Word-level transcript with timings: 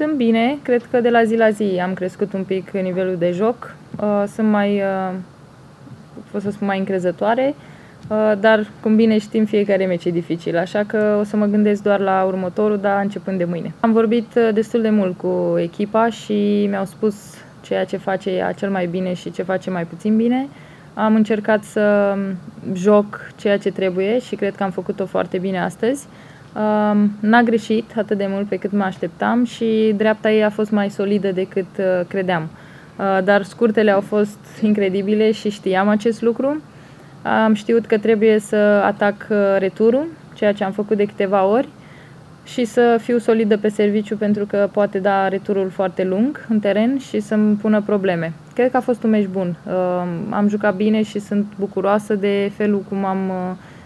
Sunt 0.00 0.12
bine, 0.12 0.58
cred 0.62 0.82
că 0.90 1.00
de 1.00 1.10
la 1.10 1.24
zi 1.24 1.36
la 1.36 1.50
zi 1.50 1.80
am 1.82 1.94
crescut 1.94 2.32
un 2.32 2.44
pic 2.44 2.70
nivelul 2.70 3.16
de 3.18 3.30
joc. 3.30 3.74
Uh, 4.02 4.24
sunt 4.34 4.48
mai, 4.48 4.76
uh, 4.76 5.14
pot 6.30 6.42
să 6.42 6.50
spun, 6.50 6.66
mai 6.66 6.78
încrezătoare, 6.78 7.54
uh, 8.08 8.32
dar 8.40 8.70
cum 8.82 8.96
bine 8.96 9.18
știm, 9.18 9.44
fiecare 9.44 9.86
meci 9.86 10.04
e 10.04 10.10
dificil, 10.10 10.56
așa 10.56 10.84
că 10.86 11.16
o 11.20 11.24
să 11.24 11.36
mă 11.36 11.46
gândesc 11.46 11.82
doar 11.82 12.00
la 12.00 12.22
următorul, 12.22 12.78
dar 12.78 13.02
începând 13.02 13.38
de 13.38 13.44
mâine. 13.44 13.72
Am 13.80 13.92
vorbit 13.92 14.38
destul 14.54 14.82
de 14.82 14.90
mult 14.90 15.16
cu 15.16 15.54
echipa 15.58 16.10
și 16.10 16.66
mi-au 16.68 16.84
spus 16.84 17.14
ceea 17.60 17.84
ce 17.84 17.96
face 17.96 18.30
ea 18.30 18.52
cel 18.52 18.70
mai 18.70 18.86
bine 18.86 19.14
și 19.14 19.30
ce 19.30 19.42
face 19.42 19.70
mai 19.70 19.84
puțin 19.84 20.16
bine. 20.16 20.48
Am 20.94 21.14
încercat 21.14 21.64
să 21.64 22.16
joc 22.72 23.32
ceea 23.36 23.58
ce 23.58 23.70
trebuie 23.70 24.18
și 24.18 24.34
cred 24.36 24.54
că 24.54 24.62
am 24.62 24.70
făcut-o 24.70 25.06
foarte 25.06 25.38
bine 25.38 25.60
astăzi. 25.60 26.06
N-a 27.20 27.42
greșit 27.44 27.92
atât 27.96 28.18
de 28.18 28.26
mult 28.28 28.48
pe 28.48 28.56
cât 28.56 28.72
mă 28.72 28.82
așteptam 28.82 29.44
și 29.44 29.94
dreapta 29.96 30.30
ei 30.30 30.44
a 30.44 30.50
fost 30.50 30.70
mai 30.70 30.90
solidă 30.90 31.32
decât 31.32 31.66
uh, 31.78 32.06
credeam. 32.08 32.48
Uh, 32.96 33.24
dar 33.24 33.42
scurtele 33.42 33.90
au 33.90 34.00
fost 34.00 34.38
incredibile 34.60 35.32
și 35.32 35.50
știam 35.50 35.88
acest 35.88 36.22
lucru. 36.22 36.62
Am 37.22 37.54
știut 37.54 37.86
că 37.86 37.98
trebuie 37.98 38.38
să 38.38 38.56
atac 38.84 39.26
uh, 39.30 39.36
returul, 39.58 40.06
ceea 40.34 40.52
ce 40.52 40.64
am 40.64 40.72
făcut 40.72 40.96
de 40.96 41.04
câteva 41.04 41.44
ori 41.44 41.68
și 42.44 42.64
să 42.64 42.98
fiu 43.02 43.18
solidă 43.18 43.56
pe 43.56 43.68
serviciu 43.68 44.16
pentru 44.16 44.46
că 44.46 44.68
poate 44.72 44.98
da 44.98 45.28
returul 45.28 45.68
foarte 45.68 46.04
lung 46.04 46.46
în 46.48 46.58
teren 46.58 46.98
și 46.98 47.20
să-mi 47.20 47.56
pună 47.56 47.80
probleme. 47.80 48.32
Cred 48.54 48.70
că 48.70 48.76
a 48.76 48.80
fost 48.80 49.02
un 49.02 49.10
meci 49.10 49.26
bun. 49.26 49.56
Am 50.30 50.48
jucat 50.48 50.74
bine 50.74 51.02
și 51.02 51.18
sunt 51.18 51.46
bucuroasă 51.58 52.14
de 52.14 52.50
felul 52.56 52.84
cum 52.88 53.04
am 53.04 53.18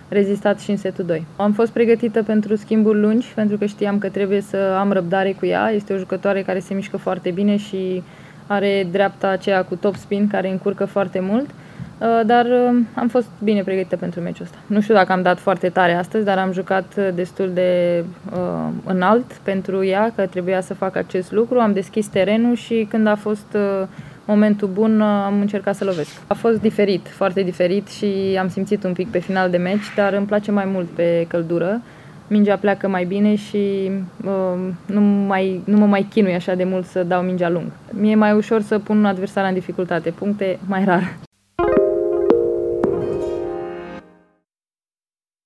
rezistat 0.09 0.61
și 0.61 0.71
în 0.71 0.77
setul 0.77 1.05
2. 1.05 1.27
Am 1.37 1.53
fost 1.53 1.73
pregătită 1.73 2.23
pentru 2.23 2.57
schimburi 2.57 3.01
lungi, 3.01 3.33
pentru 3.35 3.57
că 3.57 3.65
știam 3.65 3.99
că 3.99 4.09
trebuie 4.09 4.41
să 4.41 4.77
am 4.79 4.93
răbdare 4.93 5.33
cu 5.33 5.47
ea. 5.47 5.71
Este 5.71 5.93
o 5.93 5.97
jucătoare 5.97 6.42
care 6.42 6.59
se 6.59 6.75
mișcă 6.75 6.97
foarte 6.97 7.31
bine 7.31 7.56
și 7.56 8.03
are 8.47 8.87
dreapta 8.91 9.28
aceea 9.28 9.62
cu 9.65 9.77
top 9.77 9.95
spin, 9.95 10.28
care 10.28 10.51
încurcă 10.51 10.84
foarte 10.84 11.20
mult. 11.20 11.51
Uh, 11.98 12.20
dar 12.27 12.45
uh, 12.45 12.81
am 12.95 13.09
fost 13.09 13.27
bine 13.43 13.62
pregătită 13.62 13.97
pentru 13.97 14.20
meciul 14.20 14.45
ăsta. 14.45 14.59
Nu 14.67 14.81
știu 14.81 14.95
dacă 14.95 15.12
am 15.12 15.23
dat 15.23 15.39
foarte 15.39 15.69
tare 15.69 15.95
astăzi, 15.95 16.25
dar 16.25 16.39
am 16.39 16.53
jucat 16.53 17.12
destul 17.15 17.50
de 17.55 18.05
uh, 18.33 18.69
înalt 18.84 19.33
pentru 19.33 19.84
ea, 19.84 20.12
că 20.17 20.27
trebuia 20.27 20.61
să 20.61 20.75
fac 20.75 20.97
acest 20.97 21.33
lucru. 21.33 21.59
Am 21.59 21.73
deschis 21.73 22.06
terenul 22.06 22.55
și 22.55 22.87
când 22.91 23.06
a 23.06 23.15
fost 23.15 23.47
uh, 23.55 23.87
momentul 24.27 24.69
bun 24.69 25.00
am 25.00 25.41
încercat 25.41 25.77
să 25.77 25.84
lovesc. 25.84 26.11
A 26.27 26.34
fost 26.34 26.61
diferit, 26.61 27.08
foarte 27.08 27.42
diferit 27.42 27.89
și 27.89 28.36
am 28.41 28.48
simțit 28.48 28.84
un 28.84 28.92
pic 28.92 29.11
pe 29.11 29.19
final 29.19 29.50
de 29.50 29.56
meci, 29.56 29.94
dar 29.97 30.12
îmi 30.12 30.27
place 30.27 30.50
mai 30.50 30.64
mult 30.64 30.86
pe 30.86 31.25
căldură. 31.28 31.83
Mingea 32.28 32.56
pleacă 32.56 32.89
mai 32.89 33.05
bine 33.05 33.34
și 33.34 33.91
uh, 34.25 34.69
nu, 34.86 35.00
mai, 35.00 35.61
nu 35.64 35.77
mă 35.77 35.86
mai 35.86 36.06
chinui 36.11 36.34
așa 36.34 36.55
de 36.55 36.64
mult 36.64 36.86
să 36.86 37.03
dau 37.03 37.22
mingea 37.22 37.48
lung. 37.48 37.66
Mie 37.91 38.11
e 38.11 38.14
mai 38.14 38.33
ușor 38.33 38.61
să 38.62 38.78
pun 38.78 38.97
un 38.97 39.05
adversar 39.05 39.48
în 39.48 39.55
dificultate, 39.55 40.11
puncte 40.11 40.59
mai 40.66 40.84
rar. 40.84 41.16